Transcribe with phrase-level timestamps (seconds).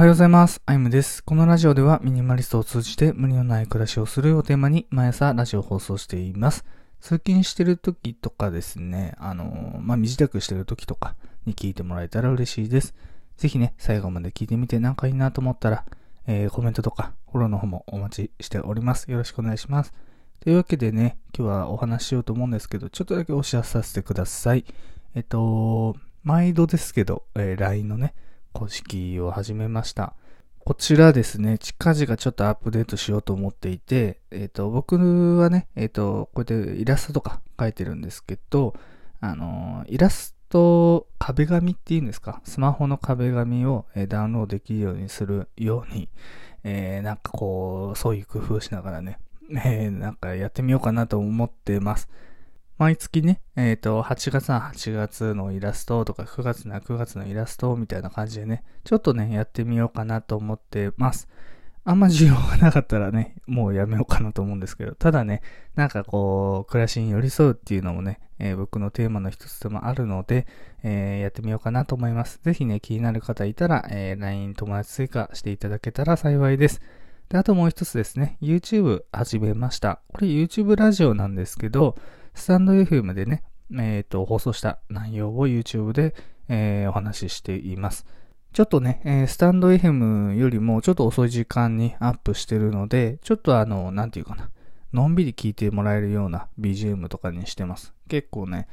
[0.00, 0.62] はようございます。
[0.64, 1.22] アイムです。
[1.22, 6.64] このラジオではミニマリストを通じて無理のない暮らしをするをテーマに毎朝ラジオを放送しています。
[7.00, 12.94] 通勤してる時とかですね、あの、まあ、身支度してる時とかに聞いてもらえたら嬉しいです。
[13.36, 15.84] ぜひね、最後まで聞いてみてなんかいいなと思ったら、
[16.26, 19.10] えーコメントとかフォローの方もお待ちしております。
[19.10, 19.92] よろしくお願いします。
[20.42, 24.64] というわけでね、今日はお話ししようと思うんですけど、ちょっとだけお知らせさせてください。
[25.14, 28.14] えっと、毎度ですけど、えー LINE のね、
[28.52, 30.14] 公式を始めました。
[30.58, 38.74] こちらですね、近々ちょっとアップデートしようと思っていて、えっ、と、僕はね、えっ、と、こうやってイラストとか描いてるんですけど、
[39.20, 46.08] あの、イラスト壁紙っていうんですか、スマホの壁紙を、えダウンロードできるようにするように、
[46.62, 49.18] えーなんかこう、そういう工夫しながらね、
[49.50, 52.08] えーなんかやってみようかなと思ってます。
[52.80, 61.28] 毎月ね、えっ、と、8月は8月のイラストとか、9月な9月のイラストみたいな感じでね、ちょっとね、やってみようかなと思ってます。
[61.84, 65.42] あんま需要がなかったらね、もうやめようかなと思うんですけど、ただね、
[65.74, 70.46] なんかこう、暮らしに寄り添うっていうのもね、えー僕のテーマの一つでもあるので、
[70.82, 72.40] えーやってみようかなと思います。
[72.42, 76.80] ぜひね、気になる方いたら、えー LINE 友達追加していただけたら幸いです。
[77.28, 80.00] で、あともう一つですね、YouTube 始めました。
[80.14, 81.94] これ YouTube ラジオなんですけど、
[82.34, 83.42] スタンド FM でね、
[83.78, 86.14] えっ、と、放送した内容を YouTube で、
[86.48, 88.06] えーお話ししています。
[88.52, 94.50] ちょっとね、えースタンド FM よりもちょっと遅い時間にアップしてるので、ちょっとあの、なんていうかな、
[94.92, 97.94] のんびり聞いてもらえるような BGM とかにしてます。
[98.08, 98.66] 結構ね、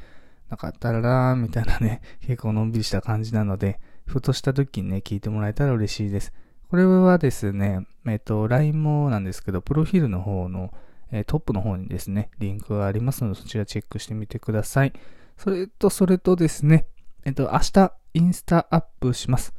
[0.50, 6.34] なんか、タララーみたいなね、 結構のんびりした感じなので、ふとした時にね、聞いてもらえたら嬉しいです。
[6.70, 10.74] これはですね、えっ、と、LINE もなんですけど、プロフィールの方の、
[11.12, 14.94] えートップの方にですね、リンクがありますので、そちらチェックしてみてください。
[15.38, 16.88] それと、それとですね、
[17.26, 19.54] えっ、と、明日、インスタアップします。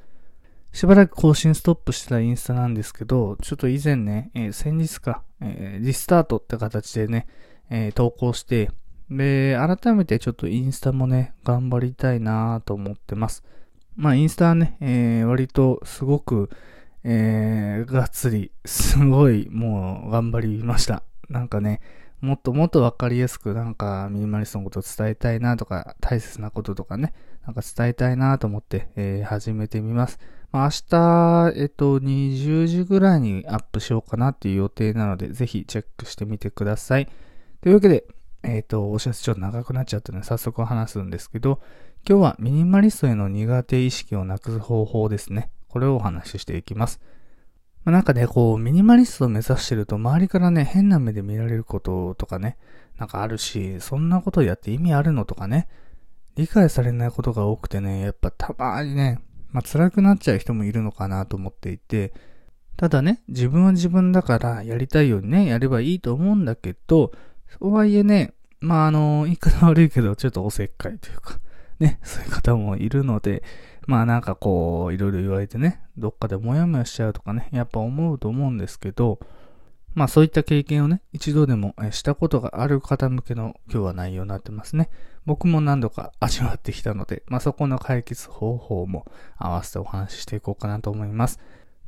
[0.72, 7.26] しばらく更新ストップしてたインスタなんですけど、ちょっと以前ね、えー先日か、えーリスタートって形でね、
[7.70, 8.70] えー投稿して、
[9.10, 13.42] で、改めてちょっとインスタもね、頑張りたいなと思ってます。
[13.96, 16.50] まあ、インスタはね、えー割とすごく、
[17.04, 21.02] えーがっつり、すごい、もう、頑張りました。
[21.28, 21.80] なんかね、
[22.20, 27.12] もっともっとわかりやすく、なんか、ミニマリストのことを伝えたいなとか、大切なこととかね、
[27.46, 30.18] なんか伝えたいなと思って、えー始めてみます。
[30.50, 37.08] まあ、明日、えっと、20時ぐらいにアップしようかなっていう予定なので、ぜひチェックしてみてください。
[37.60, 38.04] というわけで、
[38.42, 41.60] えっ、と、お知らせちょっと長くなっちゃったので、早速話すんですけど、
[42.08, 45.50] 今日はミニマリストへの苦手意識をなくす方法ですね。
[45.68, 47.00] これをお話ししていきます。
[47.84, 52.56] まあ、なんかね、こう、ミニマリストを目指してると、周りからね、変な目で見られることとかね、
[52.98, 55.68] なんかあるし、そんなことやって意味あるのとかね、
[56.36, 62.12] 理解されないことが多くてね、やっぱたまにね、まあ、辛くなっちゃう人もいるのかなと思っていて、
[62.76, 67.12] ただね、自分は自分だからやりたいようにね、やればいいと思うんだけど、
[67.58, 71.40] とはいえね、まあ、あの、言い方悪いけど、ちょっとおせっかいというか、
[71.80, 73.42] ね、 そういう方もいるので、
[73.86, 79.18] まあなんかこう、いろいろ言われてね、どっかでモヤモヤしちゃうとかね、やっぱ思うと思うんですけど、
[79.94, 84.90] まあそういった経験をね、一度でもしたことがある方向けの今日は内容になってますね。
[85.24, 89.06] 僕も何度か 味わってきたので、まあそこの解決方法も
[89.36, 91.40] 合わせてお話ししていこうかなと思います。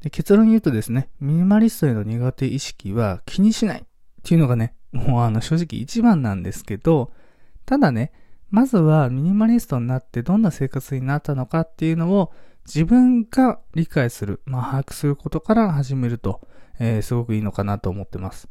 [0.03, 3.85] で結論に言うとですね、ミニマリストへの苦手意識は気にしないっ
[4.23, 7.13] ていうのがね、もうあの正直一番なんですけど、
[7.67, 8.13] ただね、
[8.51, 12.33] まずはミニマリストになってどんな生活になったのかっていうのを
[12.67, 16.41] 自分が理解する、まあ把握することから始めると、
[16.79, 18.49] えーすごくいいのかなと思ってます。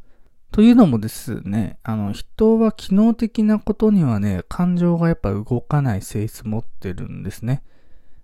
[0.52, 7.64] というのもですね、あの、人は機能的なことにはね、感情がやっぱ動かない性質持ってるんですね。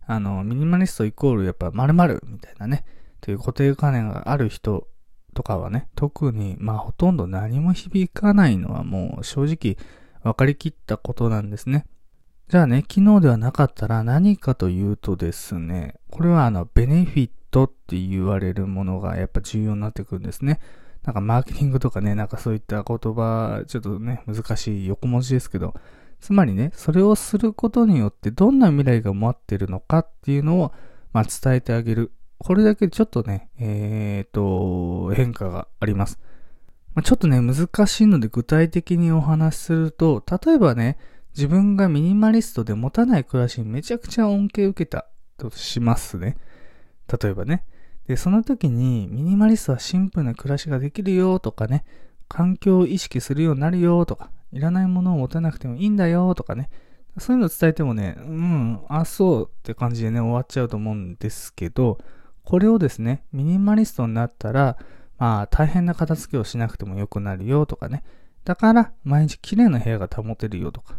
[0.08, 2.84] あの、ミニマリストイコールやっぱ〇〇みたいなね、
[3.22, 4.88] という固定観念がある人
[5.35, 9.78] とかはね、特に、まあほとんど何も響かないのはもう正直
[10.25, 11.86] 分かりきったことなんですね。
[12.50, 20.59] じゃあね、機能ではなかったら何かというとですね、これはあの、ベネフィットって言われるものがやっぱ重要になってくるんですね。
[21.03, 25.76] なんかマーケティングとかね、なんかそういった言葉、ちょっとね、難しい横文字ですけど、
[26.20, 30.73] つまりね、それをすることによってどんな未来が待ってるのかっていうのを、
[31.14, 32.11] まあ、伝えてあげる。
[32.40, 36.20] これだけちょっとね、えーと、変化があります。
[36.96, 40.97] まあ、ちょっとね、難しいので具体的にお話しすると、例えばね、
[41.36, 45.06] 自分がミニマリストで持たない暮らしにめちゃくちゃ恩恵を受けた
[45.38, 46.38] としますね。
[47.22, 47.66] 例えばね。
[48.08, 51.84] で、その時にミニマリストはシンプルな暮らしができるよとかね、
[52.30, 56.70] 環境を意識するようになるよとか、いらないものを持たなくてもいいんだよとかね、
[57.18, 61.98] そういうのを伝えてもね、うん、あ、そうって感じでね、終わっちゃうと思うんですけど、
[62.44, 64.78] これをですね、ミニマリストになったら、
[65.17, 68.03] まあ大変な片付けをしなくても良くなるよとかね。
[68.44, 70.96] だから毎日綺麗な部屋が保てるよとか。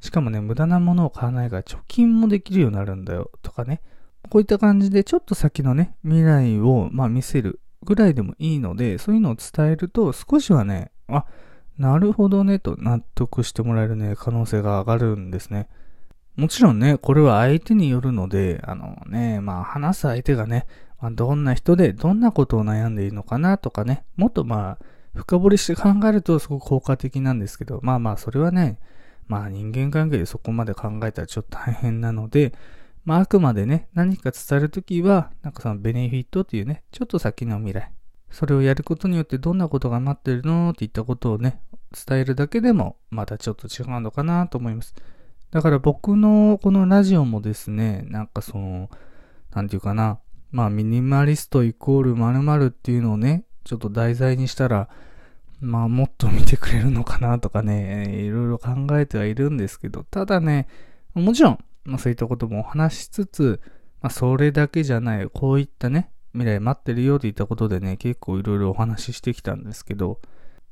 [0.00, 3.80] しかもね、無駄なものを買わないから貯金もできるようになるんだよとかね。
[4.28, 11.24] こういった感じでちょっと先のね、未来をまあ見せるぐらいでもいいので、そういうのを伝えると少しはね、あ、
[11.78, 15.68] なるほどねと納得してもらえるね、可能性が上がるんですね。
[16.36, 20.66] もちろんね、これは相手によるので、あのね、まあ話す相手がね、
[21.04, 24.84] まあ、どんな人でどんなことを悩んでいるのかなとかね、もっとまあ、
[25.14, 28.78] 深掘りして考えるとすごく効果的なんですけど、まあまあ、それはね、
[29.28, 32.54] まあ人間関係でそこまで考えたらちょっと大変なので、
[33.04, 37.92] まああくまでね、何か伝えるときは、なんかそのベネフィットっていうね、ちょっと先の未来。
[38.30, 41.60] それをやることによってどんなことが待ってるのっていったことをね、
[41.92, 44.94] 伝えるだけでもまたちょっと違うのかなと思います。
[45.50, 48.88] だから僕のこのラジオもですね、なんかその、
[49.54, 50.18] なんていうかな、
[50.54, 54.88] まあミニマリストイコール〇〇っていうのをね、ちょっと題材にしたら、
[55.60, 60.68] まあもっと見てくれるのかなとかね、いろいろ考えてはいるんですけど、ただね、
[61.12, 63.60] もちろん、まあそういったこともお話しつつ、
[64.00, 70.20] まあそれだけじゃない、こういったね、未来待ってるよって言ったことでね、結構いろいろお話ししてきたんですけど、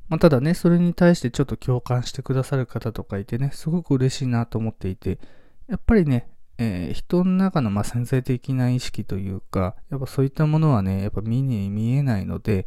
[0.08, 5.18] まあ、ただね、それに対してちょっと共感してくださる方とかいてね、すごく嬉しいなと思っていて、
[5.66, 6.28] やっぱりね、
[6.62, 12.66] えー、人の中のま潜在的な意識というか、やっぱそういったものはね、やっぱ見に見えないので、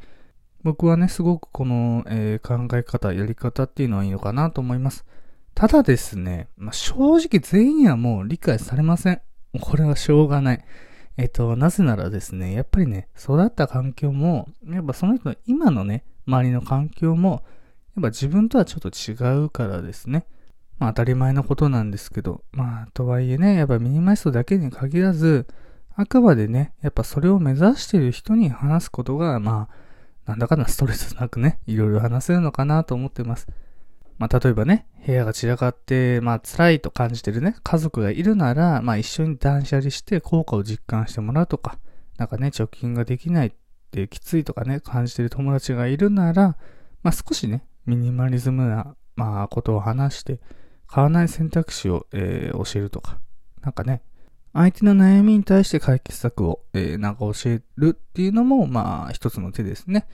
[0.63, 5.06] 僕はね、すごくこの、えー、考え方、やり方っていうのはいいのかなと思います。
[5.53, 9.21] ただですね、まあ、正直全員はもう理解されません。
[9.62, 10.65] これはしょうがない。
[11.18, 17.45] えっ、ー、と、なぜならですね、やっぱりね、育った環境も、やっぱその人の今のね、周りの環境も、
[17.95, 20.25] やっぱ自分とはちょっと違うからですね。
[20.77, 25.48] まあ当たり前のことなんですけど、まあとはいえね、やっぱミニマリストだけに限らず、
[25.95, 29.69] あくまでね、やっぱそれを目指している人に話すことが、ま
[30.25, 33.48] あ、なんだかんだストレスなくね、いろいろ話せるのかなと思ってます。
[34.18, 41.77] まあ例えばね、部屋が散らかって、まあ辛いと感じてるね、家族がいるなら、まあ一緒に断捨離して効果を実感してもらうとか、
[42.18, 43.51] なんかね、貯金ができないっ
[43.92, 46.57] てきついとかね、感じてる友達がいるなら、
[47.04, 50.39] まあ少しね、ミニマリズムな、まあことを話して、
[50.88, 53.20] 買わない選択肢を、えー、教えるとか、
[53.62, 54.02] なんかね、
[54.54, 60.08] 相手の悩みに対して解決策を、えー、なんか教えるっていうのも、まあ一つの手ですね。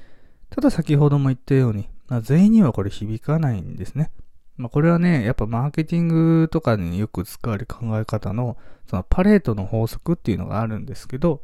[0.50, 4.12] ただ先ほども言ったように、まあ、全員にはこれ響かないんですね。
[4.58, 11.42] まあ、これはね、やっぱマーケティングとかによく使われる考え方の、そのパレートの法則っていうのがあるんですけど、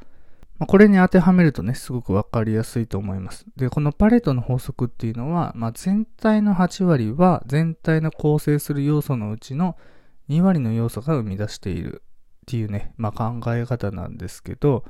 [0.60, 3.46] まあ、これに当てはめるとね、すごくわかりやすいと思います。
[3.56, 9.78] で、このパレートの法則っていうのは、まあ、全体の8割は全体の構成する要素のうちの
[10.30, 14.84] 2割の要素が生み出しているっていうね、まあ、考え方なんですけど、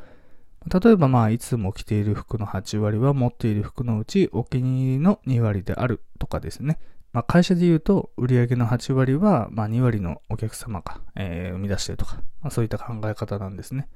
[0.68, 6.80] 例えばまあ、いつも着ている服の8割は持っている服のうちお気に入りの2割であるとかですね。
[7.14, 13.88] まあ、会社で言うと、売上の8割は、ま、2割のお客様が、えー、生み出しているとか、まあ、そういった考え方なんですね。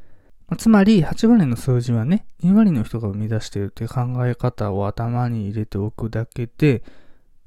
[0.58, 6.84] つまり、8割の数字はね、2割の人が生み出しているという考え方を頭に入れておくだけで、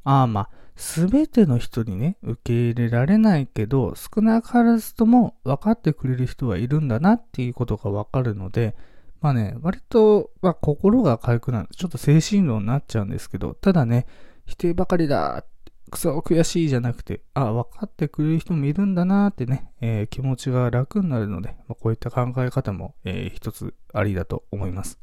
[0.05, 8.75] ああまあ、すべての人にね、受け入れられないけど、少なからずとも分かってくれる人はいるんだなっていうことが分かるので、
[9.21, 11.69] まあね、割と、まあ心が軽くなる。
[11.75, 14.07] ちょっと精神論になっちゃうんですけど、ただね、
[14.47, 15.45] 否定ばかりだ
[15.91, 24.99] くそ悔しいじゃなくて、あ、分かってくれる人もいるんだなーってね、えー、気持ちが楽になるので、まあ、こういった考え方も、えー、一つありだと思います。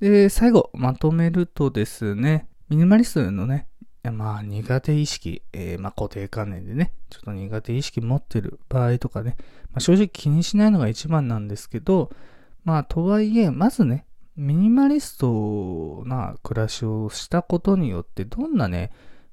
[0.00, 3.68] で、最後、まとめるとですね、ミニマリストのね、
[4.10, 9.36] まあ苦手意識、えー、まあ固定観念でね、ちょっと苦手意識持ってる場合とかね、
[9.72, 12.10] まあ、正直気にしないのが一番なんですけど、
[12.64, 14.06] まあとはいえ、まずね、
[14.36, 18.90] ミニマリストな暮らしをしたことによってどんなね、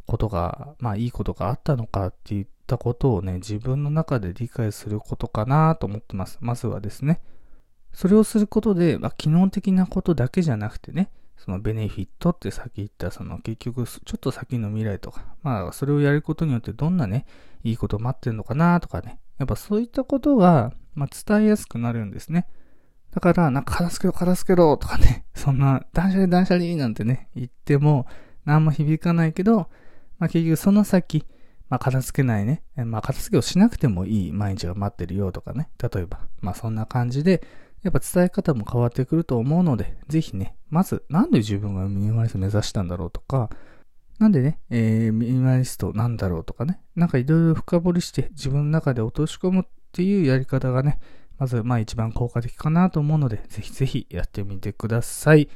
[0.08, 6.38] ことが、まあいいことがあったのかっていったことをね、自分の中で理解することかなと思ってます。
[6.42, 7.22] まずはですね。
[7.94, 17.26] それをすることで、まあ機能的なことだけじゃなくてね、そのベネフィットってさっき言ったその結局ちょっと先の未来とか、まあそれをやることによってどんなね、
[17.64, 22.48] いいこと待ってるのかなとかね、やっぱそういったことが、まあ伝えやすくなるんですね。
[23.12, 28.06] だから、なんか片付けろ片付けろとかね、そんな断捨離断捨離なんてね、言っても
[28.46, 29.70] 何も響かないけど、
[30.20, 31.26] まあ、結局その先、
[31.70, 37.44] まあ、片付けないね、まあ、片付けをしなくてもいい毎日が待ってるよとかね、例えば、まあ、そんな感じで、
[37.84, 43.50] やっぱ伝え方も変わってくると思うので、ぜひね、まず、なんで自分がミニマリスト目指したんだろうとか、
[44.20, 51.00] なんでね、えー、ミニマリストなんだろうとかね、なんかいろいろ深掘りして自分の中で落とし込むっていうやり方がね、
[51.38, 55.50] まず、まあ一番効果的かなと思うので、ぜひぜひやってみてください。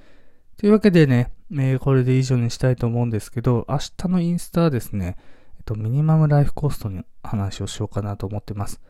[0.58, 5.17] というわけでね、えー、これで以上にしたいと思うんですけど、明日のインスタはですね、
[5.58, 8.81] えっと、ミニマムライフコストの話をしようかなと思ってます。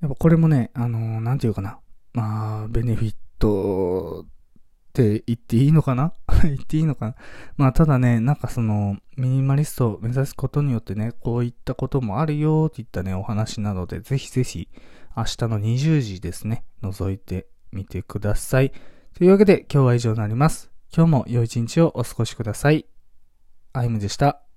[0.00, 1.78] やっぱこれもね、あのー、なんていうかな。
[2.12, 4.26] まあ、ベネフィットっ
[4.92, 6.12] て言っていいのかな？
[6.42, 7.14] 言っていいのかな？
[7.56, 14.68] まあ、ただね、なんかその、ミニマリストを目指すことによってね、こういったこともあるよっていったね、お話なので、ぜひぜひ、
[15.16, 18.72] 明日の20時ですね、覗いてみてください。
[19.14, 20.67] というわけで、今日は以上になります。
[20.94, 22.86] 今日も良い一日をお過ごしください。
[23.72, 24.47] アイムでした。